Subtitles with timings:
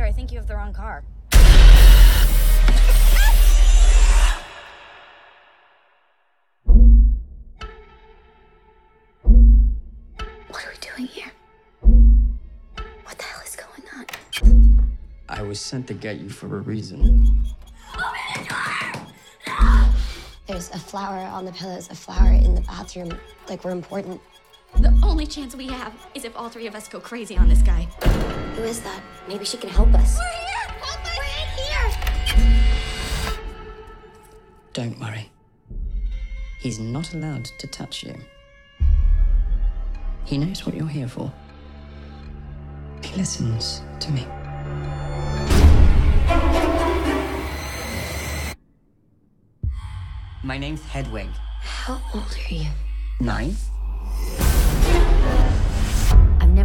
[0.00, 1.04] sir, I think you have the wrong car.
[10.48, 11.32] What are we doing here?
[11.82, 14.06] What the hell is going on?
[15.28, 17.44] I was sent to get you for a reason.
[20.46, 23.12] There's a flower on the pillows, a flower in the bathroom.
[23.48, 24.20] Like we're important.
[24.78, 27.60] The only chance we have is if all three of us go crazy on this
[27.60, 27.86] guy.
[28.56, 29.02] Who is that?
[29.28, 30.18] Maybe she can help us.
[30.18, 30.68] We're here!
[30.80, 31.18] Help us!
[31.18, 33.38] We're in here.
[34.72, 35.30] Don't worry.
[36.58, 38.14] He's not allowed to touch you.
[40.24, 41.32] He knows what you're here for.
[43.02, 44.26] He listens to me.
[50.42, 51.28] My name's Hedwig.
[51.62, 52.68] How old are you?
[53.20, 53.56] Nine?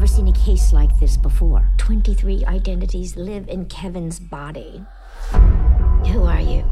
[0.05, 1.67] I've never seen a case like this before.
[1.77, 4.85] 23 identities live in Kevin's body.
[5.31, 6.63] Who are you?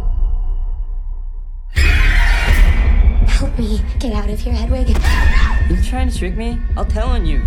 [3.25, 4.90] Help me get out of here, Hedwig.
[5.67, 6.59] You trying to trick me?
[6.78, 7.42] I'll tell on you.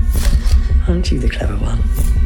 [0.88, 1.80] Aren't you the clever one?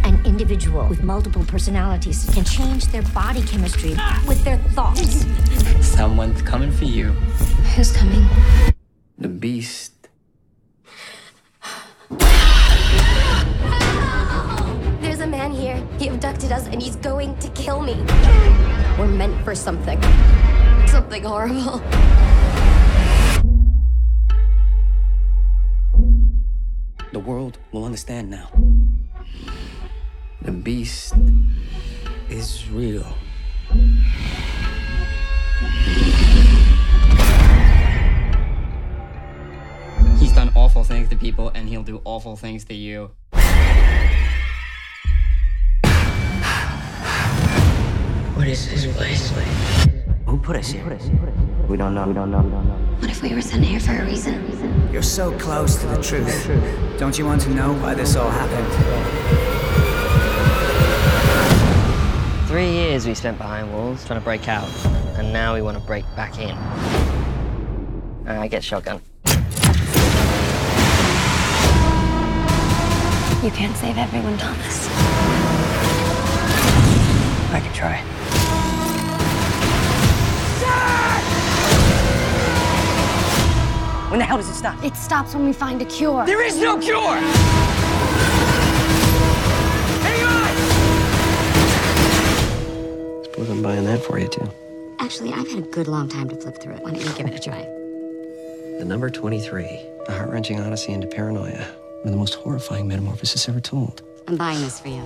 [0.05, 3.95] An individual with multiple personalities can change their body chemistry
[4.27, 5.27] with their thoughts.
[5.87, 7.09] Someone's coming for you.
[7.77, 8.27] Who's coming?
[9.19, 10.00] The beast.
[15.99, 17.95] He abducted us and he's going to kill me.
[18.99, 20.01] We're meant for something.
[20.87, 21.83] Something horrible.
[27.13, 28.49] The world will understand now.
[30.43, 31.15] The beast
[32.29, 33.07] is real.
[40.19, 43.11] He's done awful things to people, and he'll do awful things to you.
[48.41, 49.31] What is this place?
[50.25, 50.83] Who put us here?
[51.69, 52.07] We don't know.
[52.07, 52.41] We don't know.
[52.41, 52.75] We don't know.
[53.01, 54.89] What if we were sent here for a reason?
[54.91, 56.49] You're so close to the truth.
[56.99, 58.67] Don't you want to know why this all happened?
[62.49, 64.71] Three years we spent behind walls trying to break out,
[65.19, 66.57] and now we want to break back in.
[68.27, 69.03] Uh, I get shotgun.
[73.45, 74.89] You can't save everyone, Thomas.
[77.53, 78.20] I can try.
[84.11, 84.83] When the hell does it stop?
[84.83, 86.27] It stops when we find a cure.
[86.27, 87.15] There is no cure!
[90.03, 90.55] Hang on!
[93.25, 94.51] Suppose I'm buying that for you, too.
[94.99, 96.83] Actually, I've had a good long time to flip through it.
[96.83, 97.63] Why don't you give it a try?
[98.81, 99.65] The number 23,
[100.09, 101.65] a heart wrenching odyssey into paranoia,
[102.01, 104.03] one of the most horrifying metamorphoses ever told.
[104.27, 105.05] I'm buying this for you.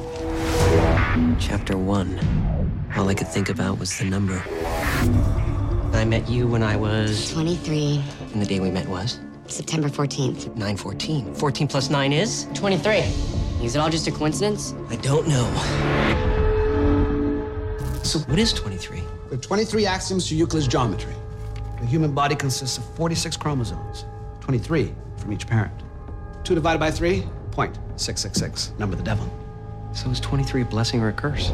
[1.38, 2.88] Chapter 1.
[2.96, 4.42] All I could think about was the number.
[5.94, 7.32] I met you when I was.
[7.32, 9.20] 23, And the day we met was?
[9.46, 10.48] September 14th.
[10.48, 11.34] 914.
[11.34, 12.46] 14 plus 9 is?
[12.54, 12.98] 23.
[13.62, 14.74] Is it all just a coincidence?
[14.90, 15.44] I don't know.
[18.02, 19.02] So, what is 23?
[19.30, 21.14] There are 23 axioms to Euclid's geometry.
[21.80, 24.04] The human body consists of 46 chromosomes,
[24.40, 25.72] 23 from each parent.
[26.44, 29.26] 2 divided by 3, point 666, number of the devil.
[29.94, 31.50] So, is 23 a blessing or a curse?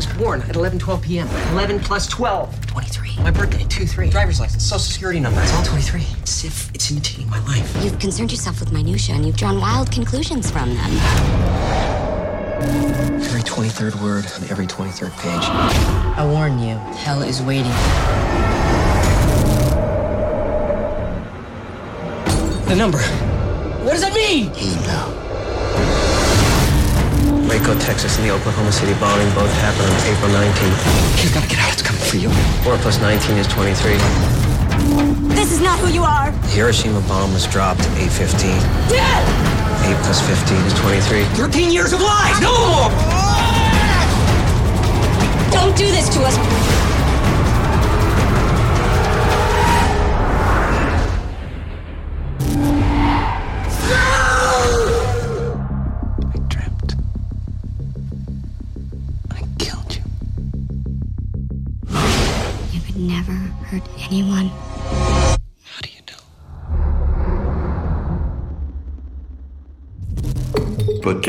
[0.00, 1.28] I was born at 11 12 p.m.
[1.52, 2.66] 11 plus 12.
[2.68, 3.16] 23.
[3.18, 4.08] My birthday, 2 3.
[4.08, 5.38] Driver's license, social security number.
[5.42, 6.06] It's all 23.
[6.22, 7.70] It's if it's imitating my life.
[7.84, 10.90] You've concerned yourself with minutia and you've drawn wild conclusions from them.
[13.20, 15.44] Every 23rd word on every 23rd page.
[16.16, 17.70] I warn you, hell is waiting.
[22.68, 23.02] The number.
[23.84, 24.50] What does that mean?
[24.56, 25.19] You know.
[27.50, 31.18] Waco, Texas, and the Oklahoma City bombing both happened on April 19th.
[31.18, 31.72] He's gotta get out.
[31.72, 32.30] It's coming for you.
[32.62, 33.98] 4 plus 19 is 23.
[35.34, 36.30] This is not who you are!
[36.30, 38.54] The Hiroshima bomb was dropped at 815.
[38.86, 39.26] Dad!
[39.82, 41.24] 8 plus 15 is 23.
[41.34, 42.38] 13 years of lies!
[42.38, 42.90] No more!
[45.50, 46.89] Don't do this to us!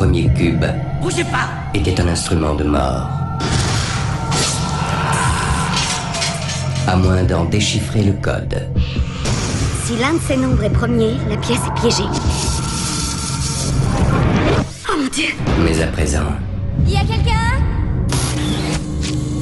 [0.00, 0.64] premier cube
[1.02, 3.06] Bougez pas était un instrument de mort.
[6.86, 8.66] À moins d'en déchiffrer le code.
[9.84, 12.08] Si l'un de ces nombres est premier, la pièce est piégée.
[14.88, 15.34] Oh mon dieu
[15.66, 16.32] Mais à présent,
[16.86, 17.50] Y a quelqu'un?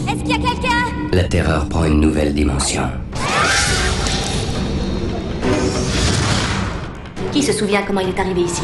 [0.09, 0.85] Est-ce qu'il y a quelqu'un?
[1.13, 2.83] la terreur prend une nouvelle dimension.
[7.31, 8.63] Qui se souvient comment il est arrivé ici?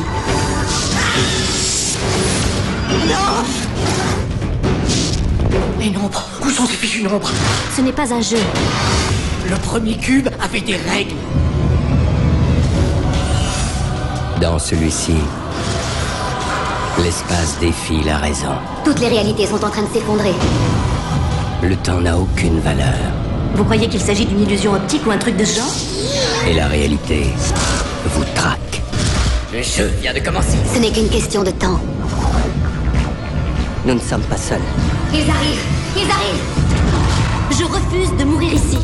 [5.79, 7.31] Les nombres Où sont ces fichus nombres?
[7.77, 8.39] Ce n'est pas un jeu.
[9.49, 11.15] Le premier cube avait des règles.
[14.41, 15.15] Dans celui-ci,
[17.03, 18.55] l'espace défie la raison.
[18.85, 20.33] Toutes les réalités sont en train de s'effondrer.
[21.63, 22.95] Le temps n'a aucune valeur.
[23.55, 25.75] Vous croyez qu'il s'agit d'une illusion optique ou un truc de ce genre?
[26.49, 27.27] Et la réalité
[28.07, 28.83] vous traque.
[29.53, 30.57] Le jeu vient de commencer.
[30.73, 31.79] Ce n'est qu'une question de temps.
[33.87, 34.63] Nous ne sommes pas seuls.
[35.13, 38.79] Ils arrivent Ils arrivent Je refuse de mourir ici.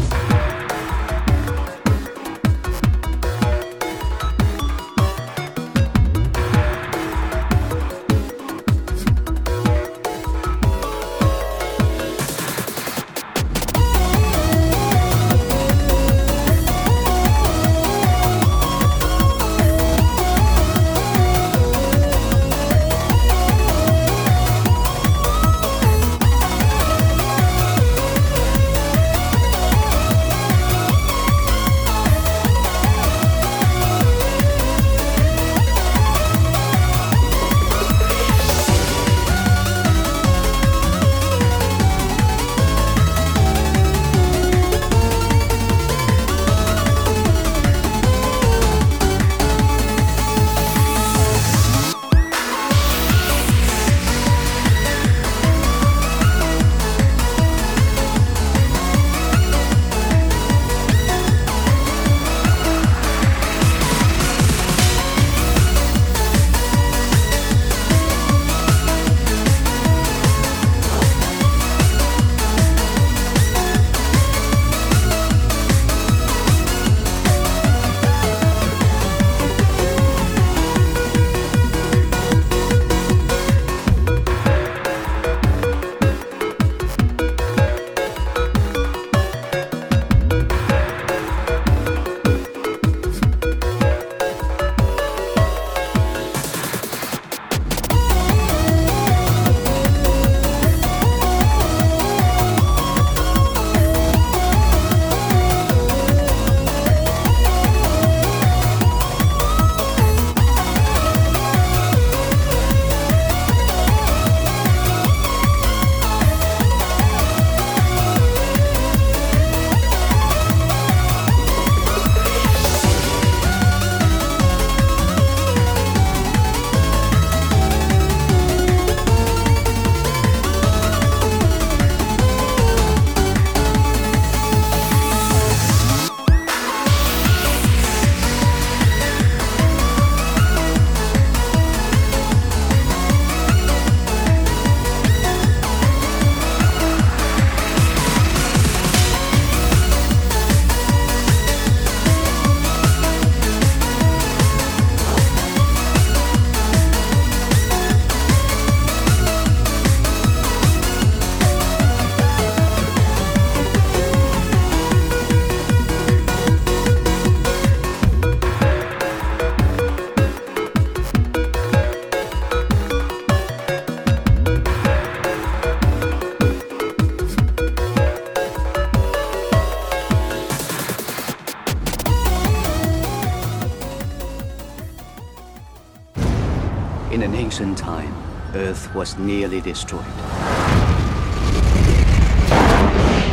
[187.60, 188.14] In time,
[188.54, 190.06] Earth was nearly destroyed.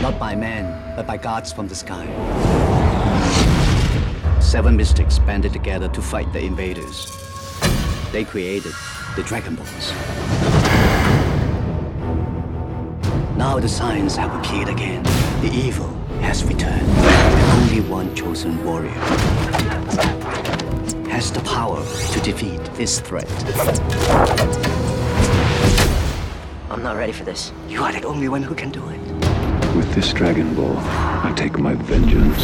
[0.02, 2.06] Not by man, but by gods from the sky.
[4.42, 7.10] Seven mystics banded together to fight the invaders.
[8.12, 8.74] They created
[9.16, 9.94] the Dragon Balls.
[13.38, 15.04] Now the signs have appeared again.
[15.40, 15.88] The evil
[16.20, 16.86] has returned.
[17.62, 18.92] Only one chosen warrior
[21.18, 23.28] has the power to defeat this threat.
[26.70, 27.52] I'm not ready for this.
[27.68, 29.00] You are the only one who can do it.
[29.76, 32.44] With this Dragon Ball, I take my vengeance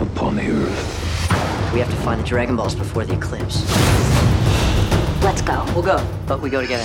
[0.00, 1.72] upon the Earth.
[1.72, 3.62] We have to find the Dragon Balls before the eclipse.
[5.22, 5.64] Let's go.
[5.72, 6.84] We'll go, but we go together.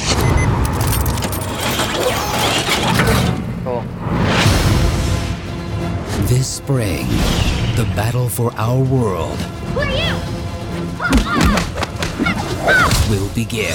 [3.64, 3.82] Cool.
[6.28, 7.08] This spring,
[7.78, 9.40] the battle for our world
[13.10, 13.72] Will begin.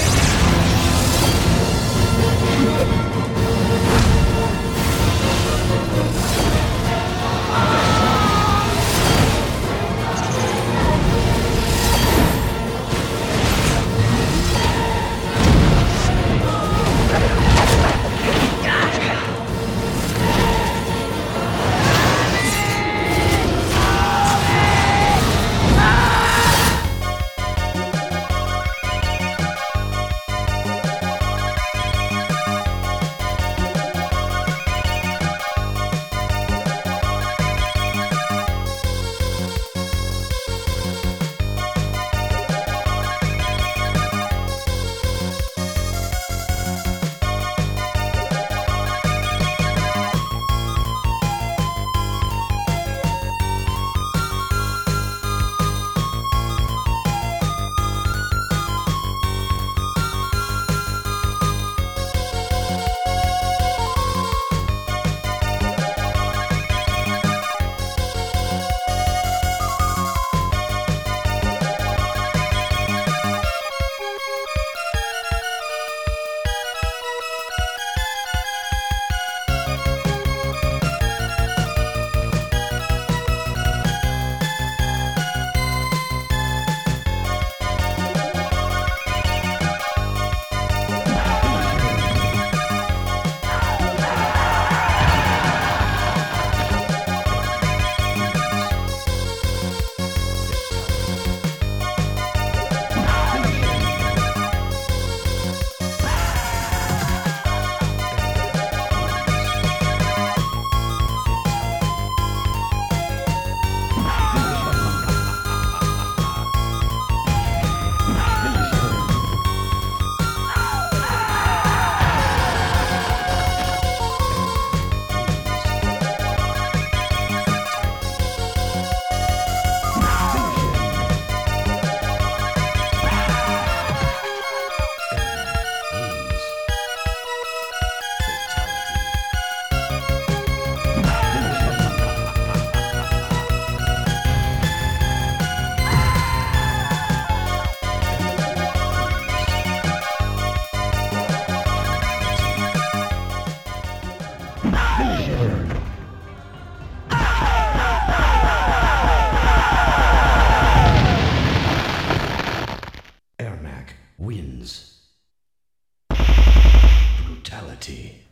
[167.76, 168.23] Brutality.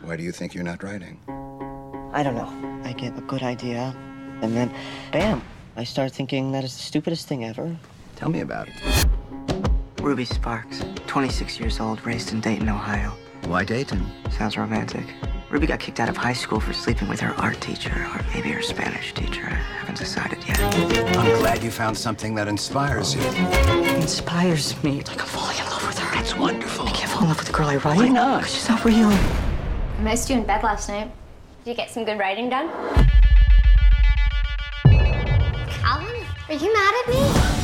[0.00, 1.18] Why do you think you're not writing?
[2.12, 2.80] I don't know.
[2.84, 3.94] I get a good idea,
[4.42, 4.72] and then,
[5.12, 5.42] bam,
[5.76, 7.76] I start thinking that is the stupidest thing ever.
[8.16, 9.06] Tell me about it.
[10.00, 13.12] Ruby Sparks, 26 years old, raised in Dayton, Ohio.
[13.46, 14.04] Why Dayton?
[14.30, 15.04] Sounds romantic.
[15.50, 18.50] Ruby got kicked out of high school for sleeping with her art teacher, or maybe
[18.50, 19.44] her Spanish teacher.
[19.44, 20.58] I haven't decided yet.
[21.16, 23.22] I'm glad you found something that inspires you.
[23.96, 25.00] Inspires me.
[25.00, 26.14] It's like I'm falling in love with her.
[26.14, 26.91] That's wonderful.
[27.22, 27.96] I can't fall in love with a girl I write.
[27.96, 28.40] Why not?
[28.40, 29.08] Because she's not real.
[29.08, 31.12] I missed you in bed last night.
[31.64, 32.68] Did you get some good writing done?
[35.70, 37.20] Calvin, are you mad at me?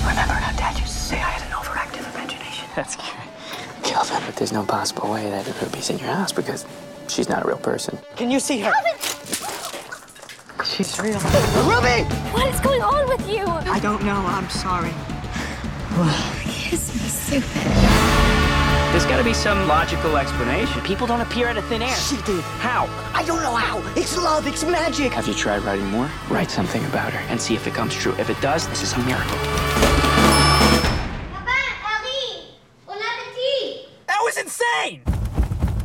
[0.07, 2.69] Remember how Dad used to say I had an overactive imagination?
[2.77, 3.17] That's cute.
[3.83, 6.65] Calvin, but there's no possible way that Ruby's in your house because
[7.09, 7.99] she's not a real person.
[8.15, 8.73] Can you see her?
[10.65, 11.19] She's real.
[11.19, 12.05] Ruby!
[12.31, 13.45] What is going on with you?
[13.45, 14.15] I don't know.
[14.15, 14.93] I'm sorry.
[16.45, 17.88] Kiss me, stupid.
[18.99, 20.81] There's gotta be some logical explanation.
[20.81, 21.95] People don't appear out of thin air.
[21.95, 22.41] She did.
[22.59, 22.89] How?
[23.15, 23.79] I don't know how.
[23.95, 24.49] It's love.
[24.49, 25.13] It's magic.
[25.13, 26.11] Have you tried writing more?
[26.29, 28.13] Write something about her and see if it comes true.
[28.19, 29.39] If it does, this is a miracle.
[34.09, 35.03] That was insane!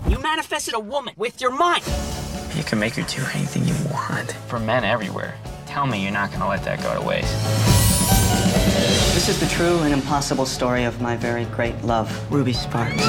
[0.08, 1.84] You manifested a woman with your mind.
[2.56, 4.32] You can make her do anything you want.
[4.48, 5.36] For men everywhere.
[5.68, 7.93] Tell me you're not gonna let that go to waste.
[9.24, 13.06] This is the true and impossible story of my very great love, Ruby Sparks.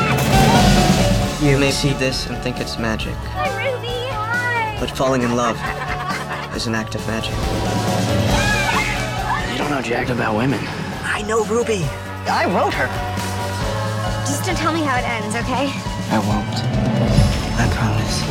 [1.43, 3.89] You may see this and think it's magic, Hi, Ruby.
[3.89, 4.77] Hi.
[4.79, 5.57] but falling in love
[6.55, 7.35] is an act of magic.
[9.51, 10.61] You don't know jack about women.
[11.03, 11.83] I know Ruby.
[12.31, 12.87] I wrote her.
[14.25, 15.69] Just don't tell me how it ends, okay?
[16.13, 16.63] I won't.
[17.59, 18.23] I promise.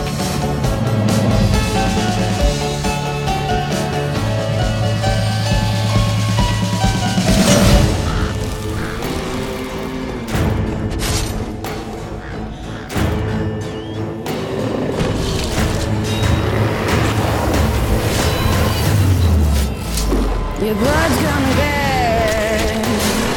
[20.65, 22.85] Your blood's coming back.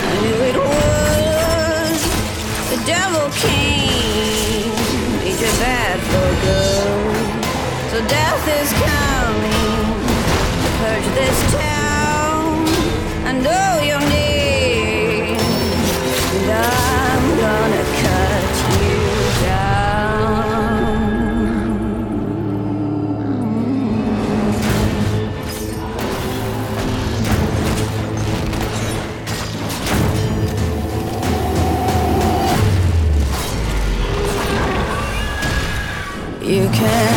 [0.07, 2.01] I knew it was.
[2.71, 4.71] The devil came.
[5.19, 7.27] Made you bad for good.
[7.91, 9.91] So death is coming
[10.63, 12.69] to purge this town.
[13.27, 13.76] I know
[36.79, 37.16] can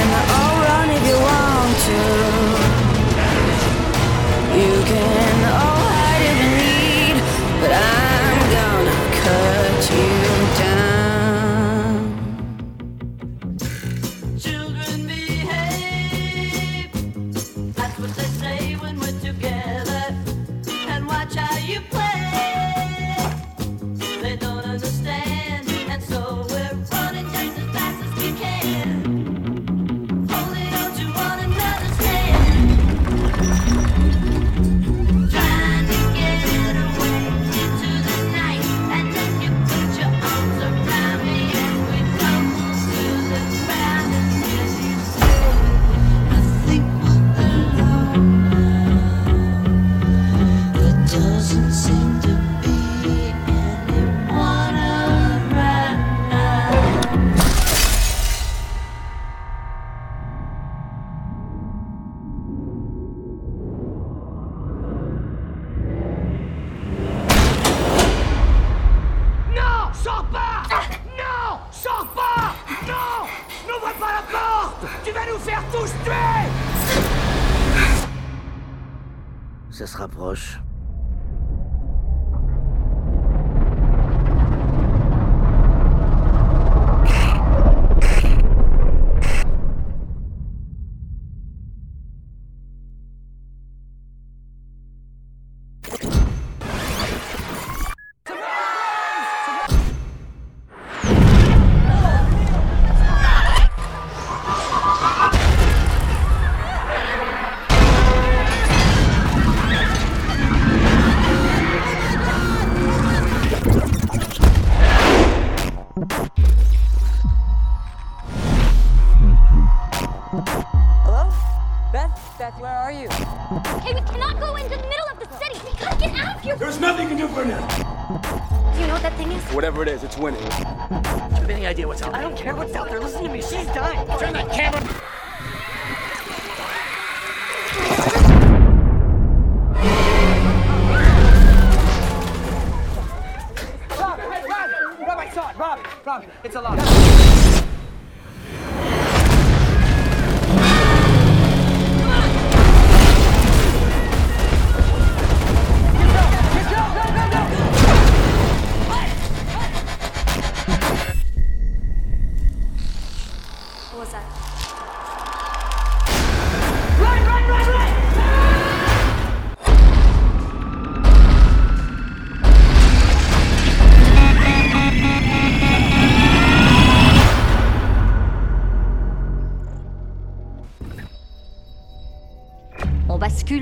[145.20, 145.58] I saw it.
[145.58, 147.39] Rob, Rob, it's a lot.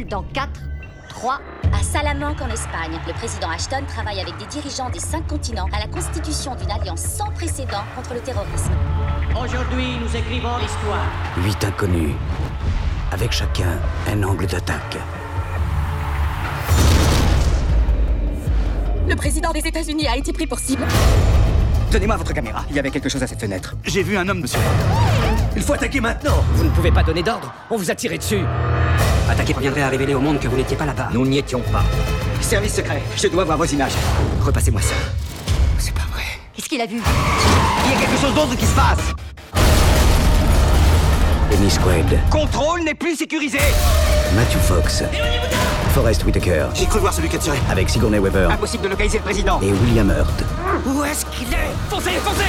[0.09, 0.49] Dans 4,
[1.09, 1.39] 3.
[1.73, 5.79] À Salamanque, en Espagne, le président Ashton travaille avec des dirigeants des cinq continents à
[5.79, 8.71] la constitution d'une alliance sans précédent contre le terrorisme.
[9.31, 11.05] Aujourd'hui, nous écrivons l'histoire.
[11.37, 12.13] Huit inconnus,
[13.11, 14.97] avec chacun un angle d'attaque.
[19.07, 20.85] Le président des États-Unis a été pris pour cible.
[21.91, 22.65] Donnez-moi votre caméra.
[22.69, 23.75] Il y avait quelque chose à cette fenêtre.
[23.85, 24.59] J'ai vu un homme, monsieur.
[25.55, 26.43] Il faut attaquer maintenant.
[26.53, 27.53] Vous ne pouvez pas donner d'ordre.
[27.69, 28.43] On vous a tiré dessus.
[29.29, 31.09] Attaquer reviendrait à révéler au monde que vous n'étiez pas là-bas.
[31.13, 31.83] Nous n'y étions pas.
[32.41, 33.01] Service secret.
[33.17, 33.91] Je dois voir vos images.
[34.41, 34.95] Repassez-moi ça.
[35.77, 36.23] C'est pas vrai.
[36.55, 37.01] Qu'est-ce qu'il a vu?
[37.85, 39.13] Il y a quelque chose d'autre qui se passe.
[41.53, 43.59] Amy Squad, Contrôle n'est plus sécurisé.
[44.35, 45.03] Matthew Fox,
[45.93, 47.57] Forrest Whitaker, J'ai cru voir celui qui a tiré.
[47.71, 49.59] avec Sigourney Weaver Impossible de localiser le président.
[49.61, 50.43] et William Hurt.
[50.85, 51.71] Où est-ce qu'il est?
[51.89, 52.43] Foncez, foncez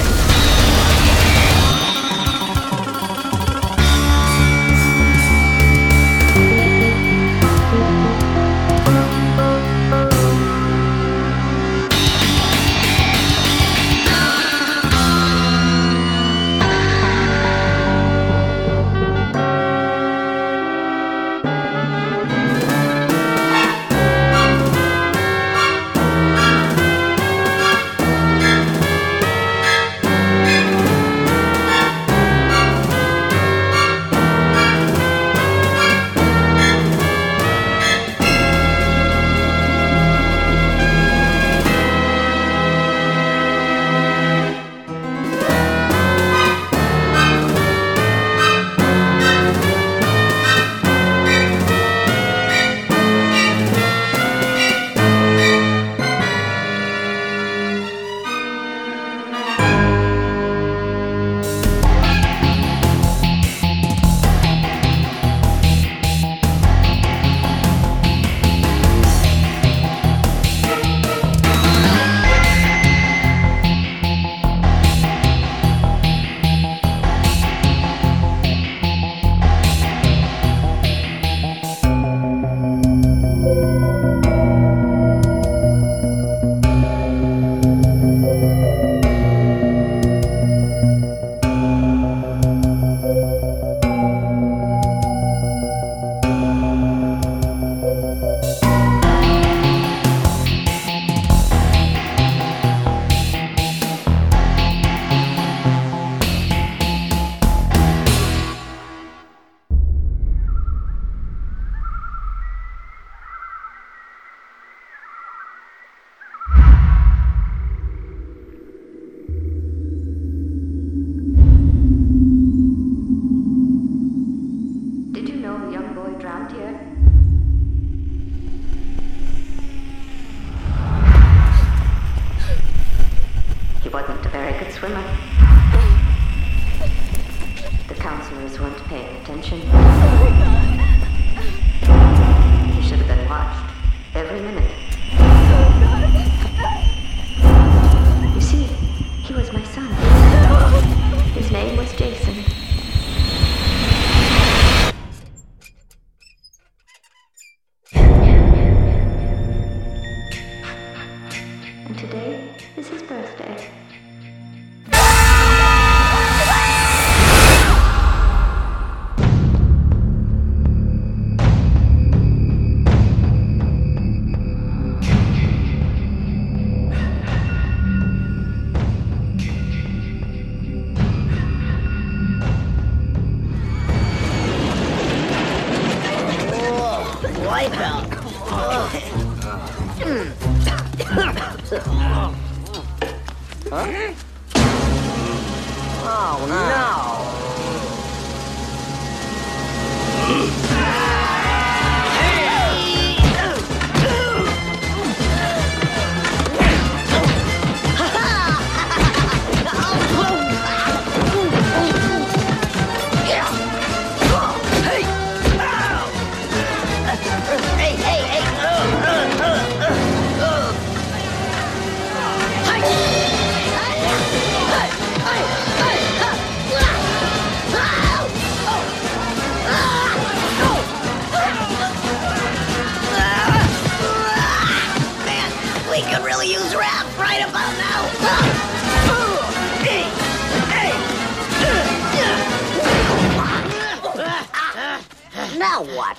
[245.58, 246.16] Now what?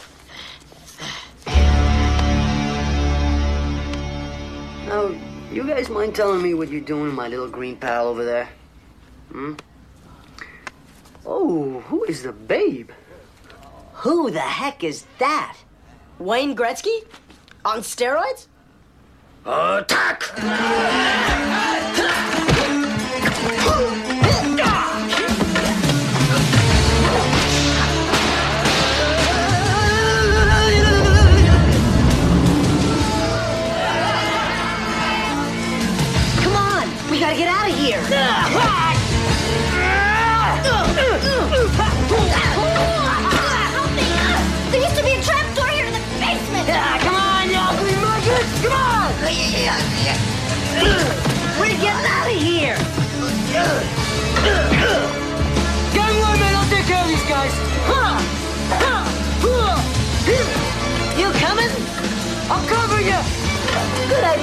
[4.86, 5.16] Now,
[5.50, 8.50] you guys mind telling me what you're doing, my little green pal over there?
[9.32, 9.54] Hmm?
[11.26, 12.92] Oh, who is the babe?
[13.94, 15.56] Who the heck is that?
[16.18, 17.06] Wayne Gretzky?
[17.64, 18.48] On steroids?
[19.46, 20.20] Attack!
[20.20, 20.50] Come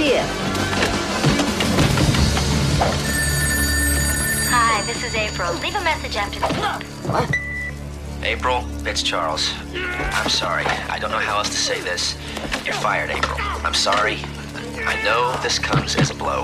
[0.07, 0.27] Good idea.
[4.51, 5.53] Hi, this is April.
[5.55, 7.11] Leave a message after the beep.
[7.11, 7.35] What?
[8.23, 9.53] April, it's Charles.
[9.75, 10.64] I'm sorry.
[10.64, 12.16] I don't know how else to say this.
[12.64, 13.37] You're fired, April.
[13.40, 14.19] I'm sorry.
[14.87, 16.42] I know this comes as a blow.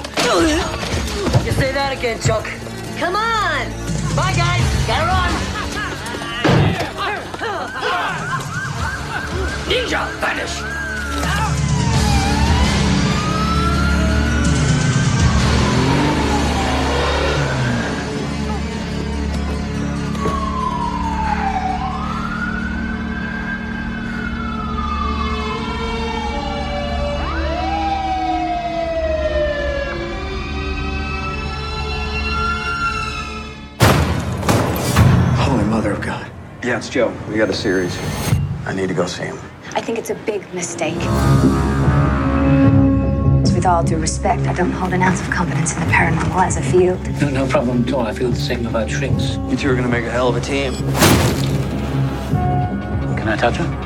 [1.45, 2.47] You say that again, Chuck.
[2.99, 3.71] Come on!
[4.17, 4.87] Bye, guys.
[4.89, 5.31] Gotta run.
[9.69, 11.62] Ninja, vanish!
[36.65, 37.13] Yeah, it's Joe.
[37.29, 37.99] We got a series.
[38.67, 39.37] I need to go see him.
[39.75, 40.95] I think it's a big mistake.
[43.53, 46.59] With all due respect, I don't hold an ounce of confidence in the paranormal as
[46.59, 47.01] a field.
[47.21, 48.07] No, no problem at all.
[48.07, 49.35] I feel the same about shrinks.
[49.51, 50.75] You two are gonna make a hell of a team.
[53.17, 53.82] Can I touch her?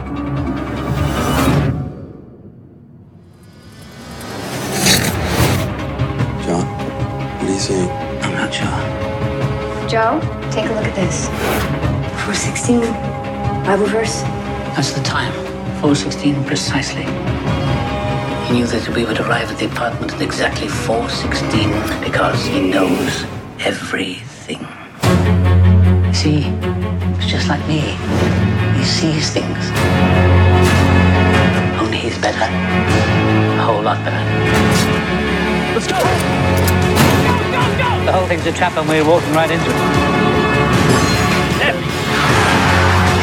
[13.66, 14.22] Bible verse.
[14.76, 15.33] That's the time.
[15.83, 17.02] 416 precisely.
[18.46, 23.24] He knew that we would arrive at the apartment at exactly 416 because he knows
[23.59, 24.61] everything.
[26.07, 26.46] You see,
[27.18, 27.81] it's just like me.
[28.79, 29.59] He sees things.
[31.83, 32.46] Only he's better.
[32.46, 34.22] A whole lot better.
[35.74, 35.98] Let's go!
[38.07, 40.36] The whole thing's a trap and we're walking right into it.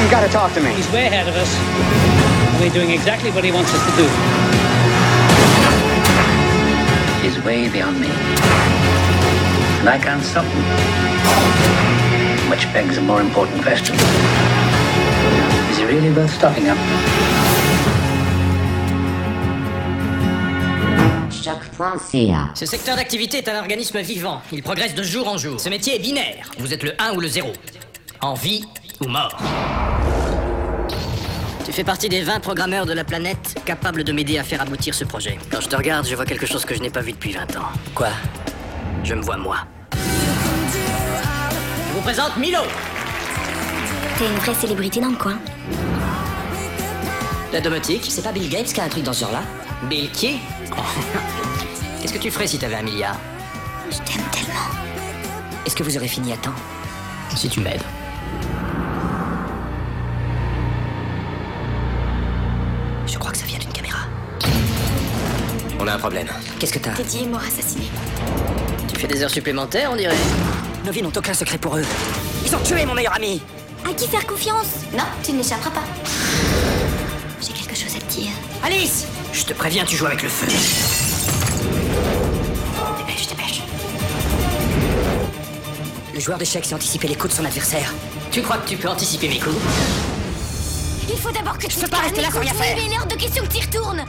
[0.03, 0.71] You gotta talk to me.
[0.73, 1.49] He's way ahead of us.
[2.51, 4.07] And we're doing exactly what he wants us to do.
[7.23, 8.09] He's way beyond me.
[9.79, 10.63] And I can't stop him.
[12.51, 13.95] Which begs a more important question.
[15.83, 16.77] it really worth stopping up?
[22.55, 24.41] Ce secteur d'activité est un organisme vivant.
[24.51, 25.59] Il progresse de jour en jour.
[25.59, 26.49] Ce métier est binaire.
[26.57, 27.51] Vous êtes le 1 ou le 0.
[28.21, 28.63] En vie
[29.01, 29.37] ou mort.
[31.73, 34.93] Tu fais partie des 20 programmeurs de la planète capables de m'aider à faire aboutir
[34.93, 35.39] ce projet.
[35.49, 37.55] Quand je te regarde, je vois quelque chose que je n'ai pas vu depuis 20
[37.55, 37.65] ans.
[37.95, 38.09] Quoi?
[39.03, 39.57] Je me vois moi.
[39.93, 39.97] Je
[41.95, 42.59] vous présente Milo
[44.19, 45.39] T'es une vraie célébrité dans le coin.
[47.51, 48.05] La domotique.
[48.07, 49.41] C'est pas Bill Gates qui a un truc dans ce genre-là
[49.89, 50.37] Bill qui?
[52.03, 53.19] Qu'est-ce que tu ferais si t'avais un milliard?
[53.89, 54.69] Je t'aime tellement.
[55.65, 56.53] Est-ce que vous aurez fini à temps?
[57.35, 57.81] Si tu m'aides.
[63.13, 63.99] Je crois que ça vient d'une caméra.
[65.79, 66.27] On a un problème.
[66.59, 67.85] Qu'est-ce que t'as Teddy est mort assassiné.
[68.87, 70.15] Tu fais des heures supplémentaires, on dirait
[70.83, 71.85] Nos vies n'ont aucun secret pour eux.
[72.43, 73.39] Ils ont tué mon meilleur ami
[73.87, 74.65] À qui faire confiance
[74.97, 75.83] Non, tu n'échapperas pas.
[77.39, 78.31] J'ai quelque chose à te dire.
[78.63, 80.47] Alice Je te préviens, tu joues avec le feu.
[82.97, 83.61] Dépêche, dépêche.
[86.15, 87.93] Le joueur d'échecs sait anticiper les coups de son adversaire.
[88.31, 89.55] Tu crois que tu peux anticiper mes coups?
[91.09, 92.77] Il faut d'abord que tu Je peux pas rester là sans rien faire.
[92.77, 94.03] Il est l'heure de question que tu retournes.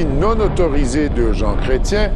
[0.00, 2.10] Non autorisée de Jean Chrétien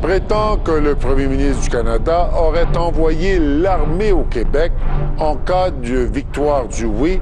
[0.00, 4.72] prétend que le premier ministre du Canada aurait envoyé l'armée au Québec
[5.18, 7.20] en cas de victoire du oui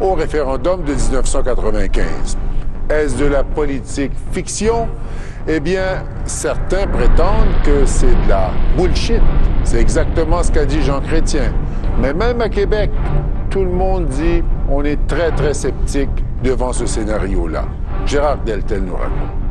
[0.00, 2.38] au référendum de 1995.
[2.88, 4.88] Est-ce de la politique fiction?
[5.46, 9.20] Eh bien, certains prétendent que c'est de la bullshit.
[9.62, 11.52] C'est exactement ce qu'a dit Jean Chrétien.
[12.00, 12.90] Mais même à Québec,
[13.50, 16.10] tout le monde dit on est très, très sceptique
[16.42, 17.64] devant ce scénario-là.
[18.06, 19.44] Gérard Deltel nous raconte.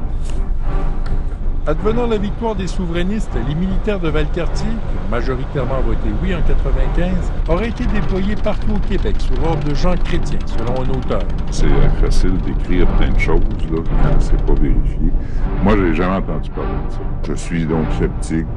[1.66, 6.42] Advenant la victoire des souverainistes, les militaires de Valcartier, qui ont majoritairement voté oui en
[6.42, 11.24] 95, auraient été déployés partout au Québec sous l'ordre de Jean Chrétien, selon un auteur.
[11.52, 11.68] C'est
[12.02, 13.40] facile d'écrire plein de choses
[13.72, 15.10] là, quand c'est pas vérifié.
[15.64, 17.00] Moi, j'ai jamais entendu parler de ça.
[17.30, 18.48] Je suis donc sceptique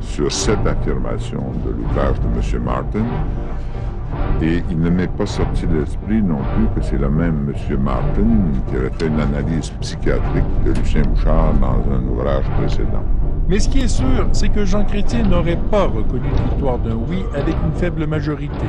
[0.00, 2.62] sur cette affirmation de l'ouvrage de M.
[2.62, 3.04] Martin.
[4.42, 7.80] Et il ne m'est pas sorti de l'esprit non plus que c'est le même M.
[7.80, 8.22] Martin
[8.68, 13.02] qui avait fait une analyse psychiatrique de Lucien Bouchard dans un ouvrage précédent.
[13.48, 16.94] Mais ce qui est sûr, c'est que Jean Chrétien n'aurait pas reconnu une victoire d'un
[16.94, 18.66] oui avec une faible majorité,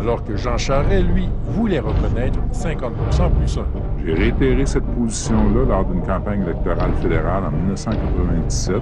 [0.00, 2.90] alors que Jean Charest, lui, voulait reconnaître 50%
[3.38, 3.62] plus 1.
[4.06, 8.76] J'ai réitéré cette position-là lors d'une campagne électorale fédérale en 1997.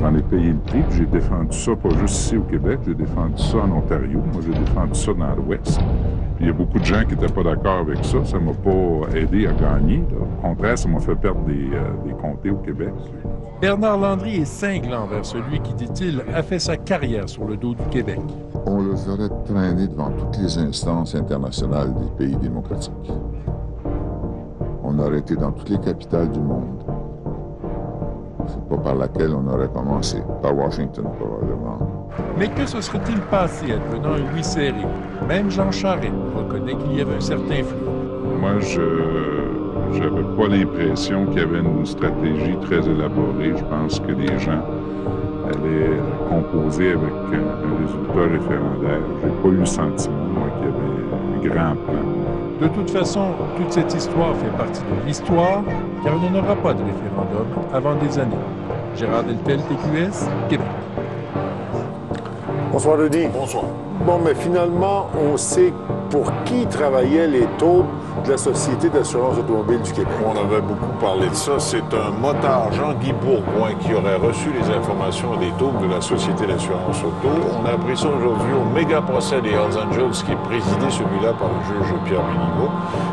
[0.00, 2.94] J'en ai payé le prix, puis j'ai défendu ça pas juste ici au Québec, j'ai
[2.94, 5.80] défendu ça en Ontario, moi j'ai défendu ça dans l'Ouest.
[6.36, 8.52] Puis il y a beaucoup de gens qui n'étaient pas d'accord avec ça, ça m'a
[8.52, 10.04] pas aidé à gagner.
[10.08, 10.18] là.
[10.20, 12.92] Au contraire, ça m'a fait perdre des, euh, des comtés au Québec.
[13.60, 17.74] Bernard Landry est cinglant vers celui qui, dit-il, a fait sa carrière sur le dos
[17.74, 18.20] du Québec.
[18.66, 23.10] On les aurait traînés devant toutes les instances internationales des pays démocratiques.
[24.94, 26.84] On aurait été dans toutes les capitales du monde.
[28.46, 32.10] C'est pas par laquelle on aurait commencé, par Washington probablement.
[32.38, 34.84] Mais que se serait-il passé advenant un oui serré?
[35.26, 37.78] Même Jean Charest reconnaît qu'il y avait un certain flou.
[38.38, 38.80] Moi, je
[39.98, 43.54] n'avais pas l'impression qu'il y avait une stratégie très élaborée.
[43.56, 44.60] Je pense que les gens
[45.46, 49.00] allaient composer avec un, un résultat référendaire.
[49.22, 52.11] J'ai pas eu le sentiment, moi, qu'il y avait un grand plan.
[52.62, 55.64] De toute façon, toute cette histoire fait partie de l'histoire,
[56.04, 58.36] car il n'y aura pas de référendum avant des années.
[58.96, 60.68] Gérard Deltel, TQS, Québec.
[62.72, 63.26] Bonsoir, Rudy.
[63.26, 63.64] Bonsoir.
[64.06, 65.74] Bon, mais finalement, on sait
[66.08, 67.84] pour qui travaillaient les taupes
[68.24, 70.12] de la Société d'assurance automobile du Québec.
[70.24, 71.52] On avait beaucoup parlé de ça.
[71.58, 76.46] C'est un motard, Jean-Guy Bourgoin, qui aurait reçu les informations des taupes de la Société
[76.46, 77.28] d'assurance auto.
[77.60, 81.34] On a appris ça aujourd'hui au méga procès des Hells Angels, qui est présidé celui-là
[81.38, 82.70] par le juge Pierre Béniveau.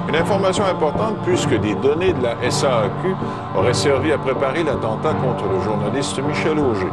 [0.10, 3.16] Une information importante puisque des données de la SAAQ
[3.56, 6.92] auraient servi à préparer l'attentat contre le journaliste Michel Auger.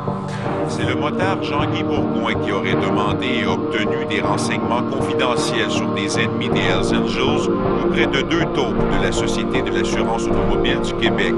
[0.68, 6.20] C'est le motard Jean-Guy Bourgoin qui aurait demandé et obtenu des renseignements confidentiels sur des
[6.20, 7.50] ennemis des Hells Angels
[7.86, 11.32] auprès de deux taupes de la Société de l'assurance automobile du Québec.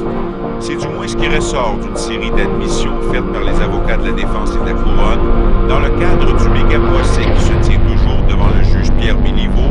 [0.59, 4.13] C'est du moins ce qui ressort d'une série d'admissions faites par les avocats de la
[4.15, 8.27] défense et de la couronne dans le cadre du méga procès qui se tient toujours
[8.29, 9.71] devant le juge Pierre Béliveau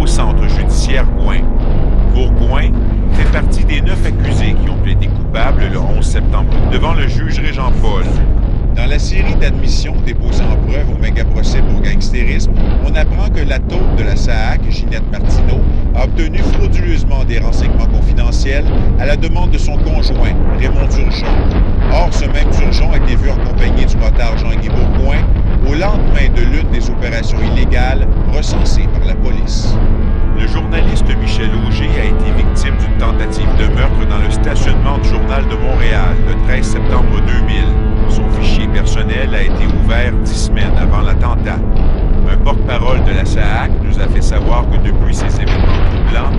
[0.00, 1.40] au centre judiciaire Gouin.
[2.14, 2.70] Bourgoin
[3.12, 7.38] fait partie des neuf accusés qui ont plaidé coupables le 11 septembre devant le juge
[7.38, 8.04] Régent Paul.
[8.76, 12.52] Dans la série d'admissions déposées en preuve au méga procès pour gangstérisme,
[12.86, 15.60] on apprend que la taupe de la SAAC, Ginette Martineau,
[15.96, 18.64] a obtenu frauduleusement des renseignements confidentiels
[19.00, 21.26] à la demande de son conjoint, Raymond Durgeon.
[21.92, 25.24] Or, ce même Durgeon a été vu en compagnie du motard Jean-Guy Bourgoin
[25.66, 29.74] au lendemain de l'une des opérations illégales recensées par la police.
[30.38, 35.08] Le journaliste Michel Auger a été victime d'une tentative de meurtre dans le stationnement du
[35.08, 37.64] Journal de Montréal le 13 septembre 2000.
[38.08, 41.58] Son fichier personnel a été ouvert dix semaines avant l'attentat.
[42.30, 46.30] Un porte-parole de la SAAC nous a fait savoir que depuis ces événements troublants,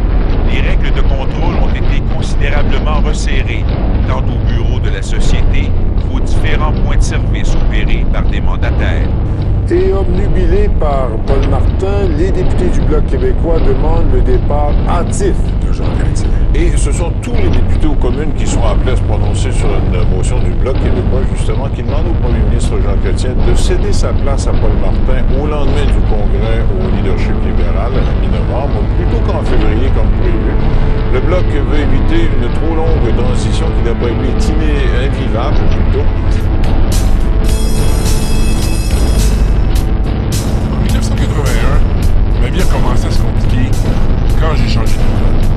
[0.52, 3.66] les règles de contrôle ont été considérablement resserrées,
[4.08, 5.72] tant au bureau de la société
[6.10, 9.08] qu'aux différents points de service opérés par des mandataires.
[9.72, 15.36] Et obnubilé par Paul Martin, les députés du Bloc québécois demandent le départ hâtif
[16.56, 19.70] Et ce sont tous les députés aux communes qui sont appelés à se prononcer sur
[19.70, 23.94] une motion du Bloc québécois, justement, qui demande au premier ministre Jean Chrétien de céder
[23.94, 28.82] sa place à Paul Martin au lendemain du congrès au leadership libéral à la mi-novembre,
[28.98, 30.52] plutôt qu'en février comme prévu.
[31.14, 36.06] Le Bloc veut éviter une trop longue transition qui, d'après lui, est invivable plutôt.
[40.74, 43.72] En 1981, ma vie a commencé à se compliquer
[44.40, 45.49] quand j'ai changé de job.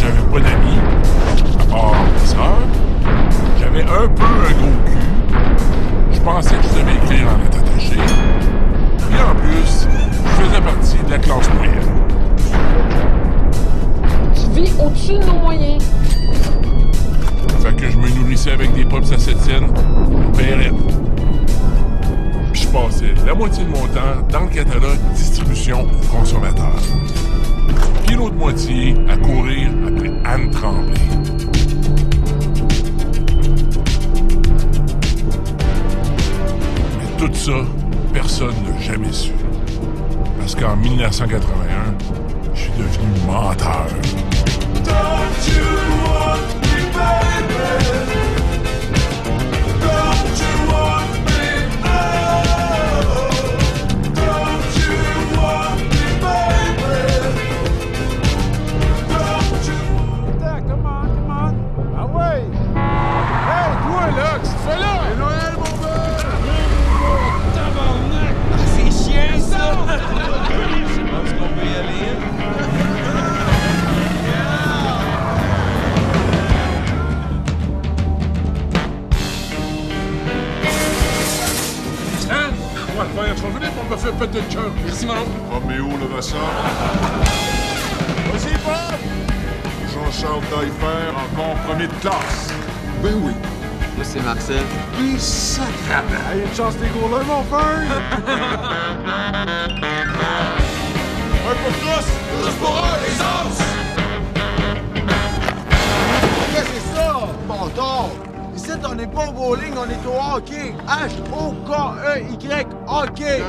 [0.00, 0.80] J'avais pas d'amis,
[1.60, 1.92] à part
[2.36, 2.58] ma.
[3.58, 5.02] J'avais un peu un gros cul.
[6.12, 8.06] Je pensais que je devais écrire en lettres attachées.
[9.10, 9.88] Et en plus,
[10.24, 11.92] je faisais partie de la classe moyenne.
[14.34, 15.82] Je vis au-dessus de nos moyens.
[17.60, 21.01] Fait que je me nourrissais avec des acétiennes au PRN.
[22.72, 26.80] Passais la moitié de mon temps dans le catalogue distribution aux consommateurs.
[28.06, 30.98] Puis l'autre moitié à courir après Anne Tremblay.
[36.98, 37.52] Mais tout ça,
[38.14, 39.32] personne n'a jamais su.
[40.38, 41.94] Parce qu'en 1981,
[42.54, 43.86] je suis devenu menteur.
[44.88, 46.41] Ah
[86.22, 86.38] Ressort.
[88.30, 89.00] Vas-y, Bob!
[89.92, 92.52] Jean-Charles Taillefer, encore premier de classe.
[93.02, 93.32] Ben oui.
[93.98, 94.62] Là, c'est Marcel.
[94.96, 96.22] Puis sacrament!
[96.32, 97.90] Hey, une chance des gros là, mon frère!
[101.44, 102.06] Un pour tous!
[102.40, 103.58] Tous pour un, les os!
[106.52, 107.10] Qu'est-ce que c'est ça?
[107.48, 108.10] Bâtard!
[108.54, 110.72] Ici, on n'est pas au bowling, on est au hockey.
[110.86, 112.66] H-O-K-E-Y.
[112.86, 113.42] Hockey!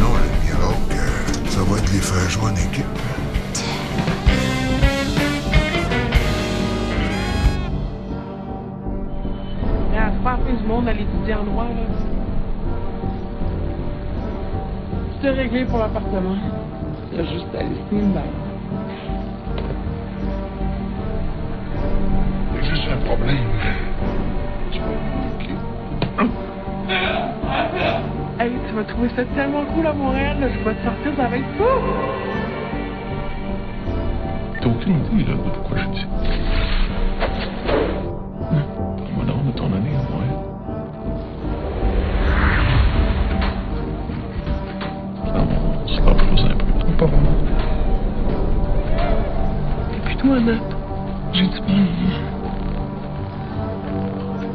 [0.00, 0.14] Non,
[0.60, 2.84] Rogue, euh, ça va être les faire jouer en équipe.
[9.96, 11.86] À se fin du monde à l'étudier en noir, là.
[15.22, 16.36] C'est réglé pour l'appartement.
[17.12, 18.43] Il y a juste à laisser une balle.
[28.84, 30.48] Vas trouver ça tellement cool à Montréal, là.
[30.48, 31.64] Je vais te sortir, ça va être fou!
[34.60, 36.06] T'as aucune idée, là, de pourquoi je dis.
[37.66, 40.30] Prends-moi donc de ton année, ouais.
[45.32, 45.46] Non,
[45.82, 46.92] on se lâche pas un peu.
[46.98, 47.38] Pas vraiment.
[49.94, 50.60] Et puis toi, Nat,
[51.32, 51.86] j'ai du bon.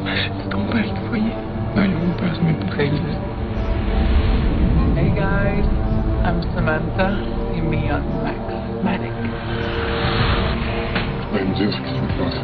[0.05, 1.33] C'est ton père du foyer.
[1.75, 3.28] Non, il mon père, c'est mes bouteilles, là.
[6.29, 7.09] I'm Samantha.
[7.55, 8.37] See me on Max
[8.83, 9.11] Manic.
[11.21, 12.39] Tu vas me dire ce qui se passe.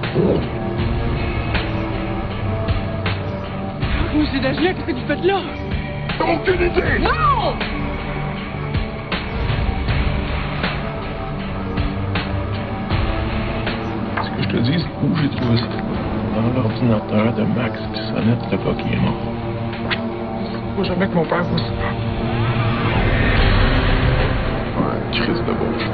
[4.16, 5.40] Monsieur Dagia, qu'est-ce que tu fais là?
[6.18, 6.98] T'as aucune idée!
[6.98, 7.54] Non!
[14.24, 15.66] Ce que je te dis, c'est où j'ai trouvé ça.
[16.34, 17.80] Dans l'ordinateur de Max?
[17.94, 19.14] Bissonnette, le gars qui est mort.
[20.76, 21.60] Faut jamais que mon père voit
[25.26, 25.90] crise de bouche.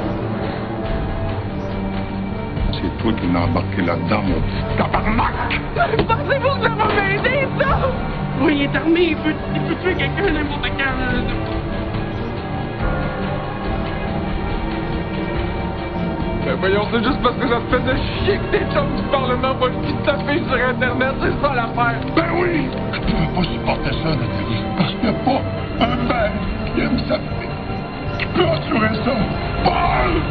[2.72, 5.60] C'est toi qui l'as embarqué là-dedans, mon petit tabarnak!
[6.06, 7.78] Pensez-vous que ça va m'aider, ça?
[8.42, 10.84] Oui, il est armé, il peut, il peut tuer quelqu'un n'importe quand.
[10.84, 11.22] là.
[16.44, 19.54] Ben voyons, c'est juste parce que ça te faisait chier que tes chums du Parlement
[19.54, 22.00] vont te taper sur Internet, c'est ça l'affaire!
[22.16, 22.66] Ben oui!
[22.92, 25.40] Je peux pas supporter ça, Nathalie, parce qu'il n'y a pas
[25.80, 26.32] un père
[26.74, 27.18] qui aime sa
[28.72, 30.22] Paul!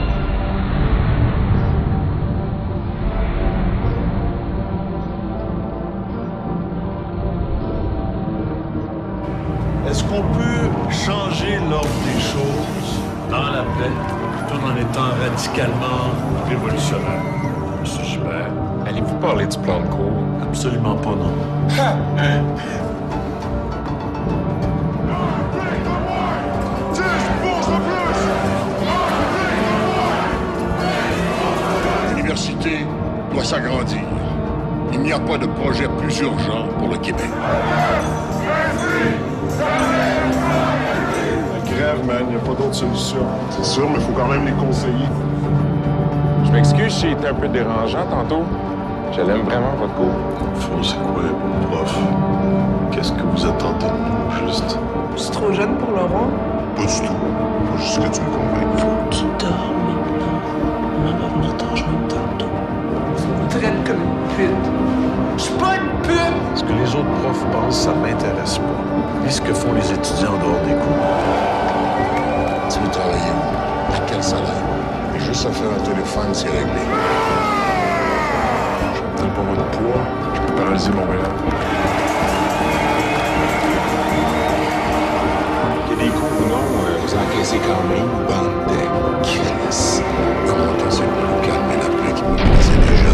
[9.87, 12.99] Est-ce qu'on peut changer l'ordre des choses?
[13.29, 13.91] Dans la paix,
[14.49, 16.09] tout en étant radicalement
[16.49, 17.21] révolutionnaire?
[17.79, 18.49] Monsieur Gilbert.
[18.87, 20.23] Allez-vous parler du plan de cours?
[20.41, 21.33] Absolument pas, non.
[33.51, 33.99] s'agrandir.
[34.93, 37.29] Il n'y a pas de projet plus urgent pour le Québec.
[41.65, 43.25] Grève, man, il n'y a pas d'autre solution.
[43.49, 45.09] C'est sûr, mais il faut quand même les conseiller.
[46.45, 48.43] Je m'excuse si j'étais un peu dérangeant tantôt.
[49.11, 50.05] Je l'aime vraiment, votre cours.
[50.07, 51.23] Au fond, c'est quoi,
[51.69, 51.97] prof?
[52.91, 54.77] Qu'est-ce que vous attendez de nous, juste?
[55.17, 56.29] C'est trop jeune pour Laurent.
[56.77, 57.19] Pas du tout.
[57.65, 58.79] Faut juste que tu me convainques.
[58.79, 60.39] Faut qu'il dorme maintenant.
[60.95, 62.30] On va venir t'en rejoindre tantôt.
[63.61, 64.65] Tu me traites comme une pute.
[65.37, 66.17] Je suis pas une pute!
[66.55, 68.63] Ce que les autres profs pensent, ça m'intéresse pas.
[69.23, 71.05] Lis ce que font les étudiants en dehors des cours.
[72.71, 73.95] Tu veux travailler où?
[73.95, 74.65] À quel salaire?
[75.15, 76.81] Et juste à faire un téléphone, c'est réglé.
[78.95, 80.01] J'ai pas votre poids.
[80.33, 81.31] Je peux paralyser Montréal.
[85.85, 88.81] Il y a des cours ou non, euh, vous encaissez quand même, bande de.
[90.47, 93.10] Comment on s'est pour calmer la plaie qui nous brisait les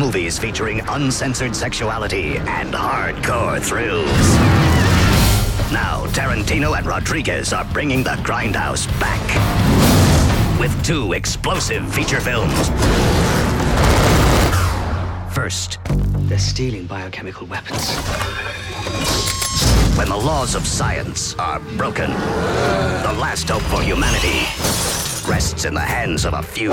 [0.00, 4.06] movies featuring uncensored sexuality and hardcore thrills.
[5.70, 9.20] Now, Tarantino and Rodriguez are bringing the Grindhouse back
[10.58, 12.70] with two explosive feature films.
[15.34, 15.78] First,
[16.30, 17.94] They're stealing biochemical weapons.
[19.98, 24.46] when the laws of science are broken, the last hope for humanity
[25.30, 26.72] rests in the hands of a few.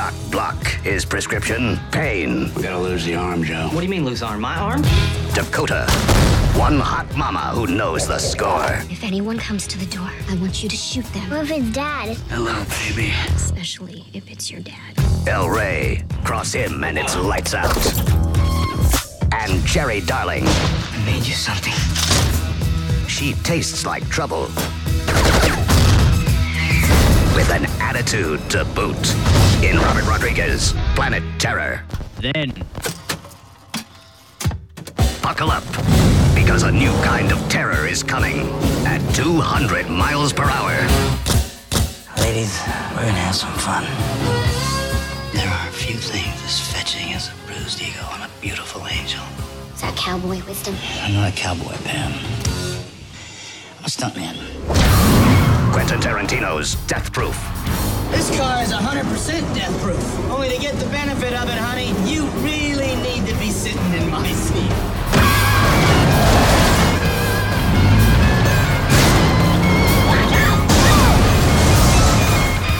[0.00, 2.50] Doc Block, his prescription, pain.
[2.54, 3.68] We gotta lose the arm, Joe.
[3.70, 4.40] What do you mean lose arm?
[4.40, 4.80] My arm?
[5.34, 5.84] Dakota,
[6.56, 8.64] one hot mama who knows the score.
[8.88, 11.28] If anyone comes to the door, I want you to shoot them.
[11.28, 12.16] What if it's dad?
[12.30, 13.12] Hello, baby.
[13.34, 14.94] Especially if it's your dad.
[15.28, 17.76] El Rey, cross him and it's lights out.
[19.34, 20.44] And Cherry Darling.
[20.46, 21.74] I made you something.
[23.06, 24.44] She tastes like trouble.
[27.36, 28.96] With an attitude to boot.
[29.62, 31.82] In Robert Rodriguez, Planet Terror.
[32.18, 32.52] Then,
[35.22, 35.64] Buckle up,
[36.34, 38.48] because a new kind of terror is coming
[38.86, 40.72] at 200 miles per hour.
[42.16, 42.58] Ladies,
[42.96, 43.84] we're gonna have some fun.
[45.34, 49.22] There are a few things as fetching as a bruised ego and a beautiful angel.
[49.74, 50.74] Is that cowboy wisdom?
[51.02, 52.12] I'm not a cowboy, Pam.
[53.78, 54.36] I'm a stuntman.
[55.72, 57.36] Quentin Tarantino's Death Proof.
[58.10, 60.30] This car is 100% death proof.
[60.30, 64.10] Only to get the benefit of it, honey, you really need to be sitting in
[64.10, 64.70] my seat.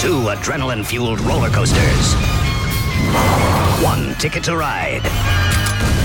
[0.00, 2.14] Two adrenaline fueled roller coasters.
[3.84, 5.04] One ticket to ride.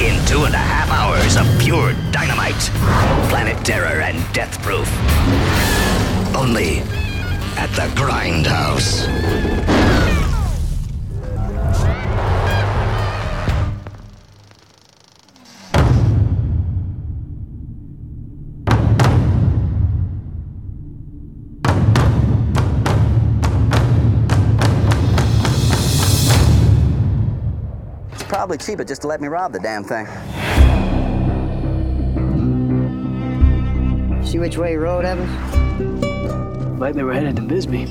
[0.02, 2.60] In two and a half hours of pure dynamite.
[3.30, 4.90] Planet Terror and Death Proof.
[6.36, 6.84] Only
[7.58, 9.08] at the Grindhouse.
[28.14, 30.08] It's probably cheaper just to let me rob the damn thing.
[34.26, 36.05] See which way you rode, Evans?
[36.78, 37.86] Like they were headed to Bisbee.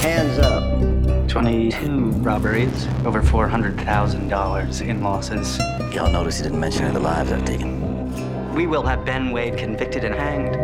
[0.00, 1.28] Hands up.
[1.28, 5.58] 22 robberies, over $400,000 in losses.
[5.92, 8.54] Y'all notice he didn't mention any of the lives I've taken.
[8.54, 10.54] We will have Ben Wade convicted and hanged,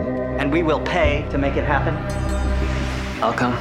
[0.40, 1.96] and we will pay to make it happen.
[3.20, 3.56] I'll come.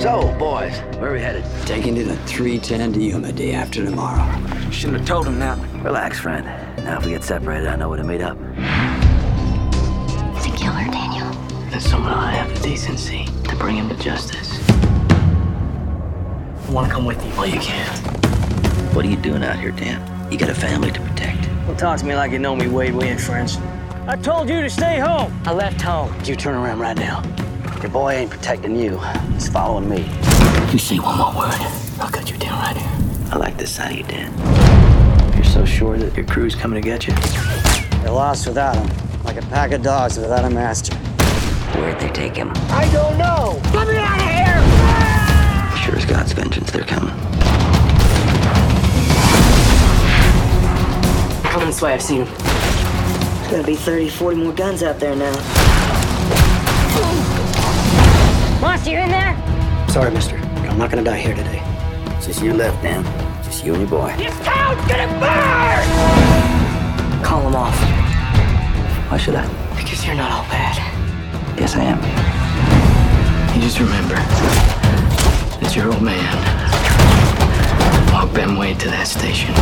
[0.00, 1.44] So, boys, where are we headed?
[1.66, 4.24] Taking it at 310 to Yuma day after tomorrow.
[4.70, 5.58] Shouldn't have told him that.
[5.82, 6.44] Relax, friend.
[6.84, 8.36] Now, if we get separated, I know where to meet up.
[10.50, 11.30] He's a killer, Daniel.
[11.70, 14.58] Then someone will have the decency to bring him to justice.
[14.68, 17.30] I want to come with you.
[17.36, 17.98] Well, you can't.
[18.94, 20.32] What are you doing out here, Dan?
[20.32, 21.44] You got a family to protect.
[21.66, 22.94] Don't talk to me like you know me, Wade.
[22.94, 23.58] We ain't friends.
[24.06, 25.40] I told you to stay home.
[25.44, 26.12] I left home.
[26.24, 27.22] You turn around right now.
[27.80, 28.98] Your boy ain't protecting you.
[29.32, 30.08] He's following me.
[30.72, 31.54] You say one more word,
[32.00, 33.32] I'll cut you down right here.
[33.32, 35.34] I like this side of you, Dan.
[35.34, 37.14] You're so sure that your crew's coming to get you.
[38.02, 38.88] You're lost without him,
[39.24, 40.96] like a pack of dogs without a master.
[41.78, 42.50] Where'd they take him?
[42.70, 43.60] I don't know.
[43.74, 44.60] Let me out of here!
[45.82, 47.14] Sure as God's vengeance, they're coming.
[51.44, 52.34] Coming this way, I've seen him.
[52.36, 55.32] There's gonna be 30, 40 more guns out there now.
[58.60, 59.34] Monster, you in there?
[59.88, 60.36] Sorry, mister.
[60.36, 61.62] I'm not gonna die here today.
[62.16, 63.02] It's just you left, Dan.
[63.42, 64.14] Just you and your boy.
[64.16, 65.84] This town's gonna burn!
[67.24, 67.99] Call him off.
[69.10, 69.44] Why should I?
[69.74, 70.76] Because you're not all bad.
[71.58, 71.98] Yes, I am.
[73.52, 74.14] You just remember
[75.58, 76.30] that your old man
[78.12, 79.52] walked Ben Wade to that station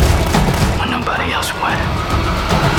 [0.79, 2.78] when nobody else would.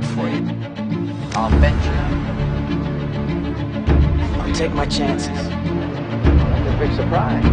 [0.00, 0.40] Up for you.
[1.34, 1.92] I'll bet you.
[4.40, 5.28] I'll take my chances.
[5.28, 7.44] That's a big surprise.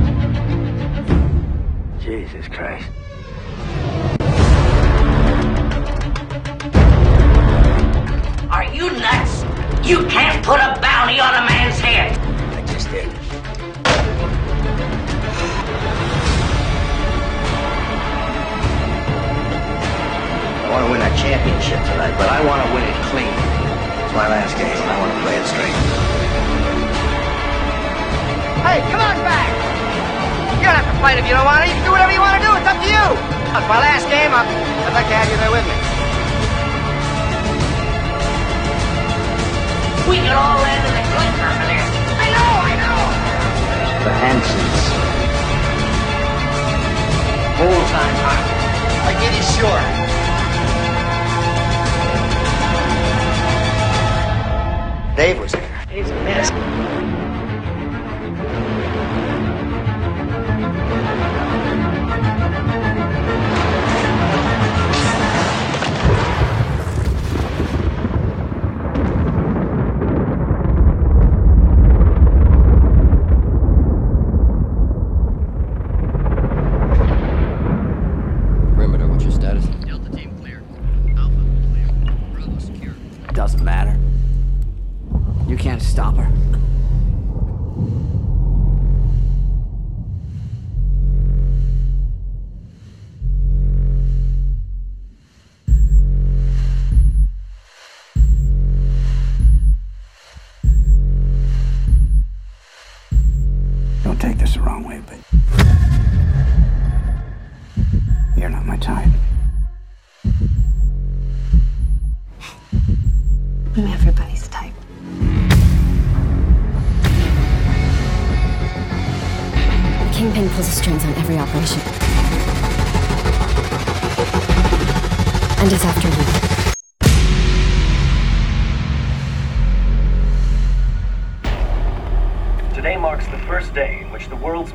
[2.03, 2.89] Jesus Christ.
[8.49, 9.43] Are you nuts?
[9.87, 11.56] You can't put a bounty on a man's
[20.77, 23.33] want to win a championship tonight, but I want to win it clean.
[24.05, 24.69] It's my last game.
[24.69, 25.73] And I want to play it straight.
[28.61, 29.49] Hey, come on back!
[30.61, 31.73] You don't have to fight if you don't want to.
[31.73, 32.53] You can do whatever you want to do.
[32.53, 33.05] It's up to you.
[33.57, 34.29] It's my last game.
[34.29, 35.77] I'm, I'd like to have you there with me.
[40.13, 41.89] We can all land in the clinker for this.
[42.21, 43.01] I know, I know.
[44.05, 44.83] The Hansons.
[47.65, 49.09] Whole time, huh?
[49.09, 50.06] I get it, sure.
[55.17, 55.85] Dave was there.
[55.89, 56.76] He's a mess.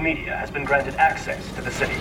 [0.03, 1.95] Media has been granted access to the city.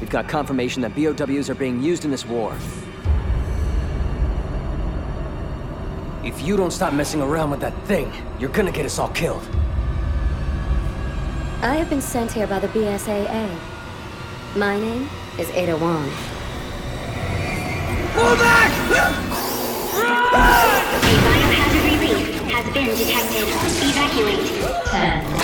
[0.00, 2.54] We've got confirmation that BOWs are being used in this war.
[6.22, 9.42] If you don't stop messing around with that thing, you're gonna get us all killed.
[11.62, 13.48] I have been sent here by the BSAA.
[14.56, 16.10] My name is Ada Wong.
[18.12, 18.70] Pull back!
[20.34, 23.48] Biohazard release has been detected.
[23.82, 24.44] Evacuate.
[24.86, 25.43] Ten,